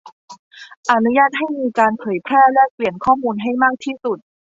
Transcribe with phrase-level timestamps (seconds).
[0.91, 4.17] อนุญาตให้มีการเผยแพร่แลกเปลี่ยนข้อมูลให้มากที่สุด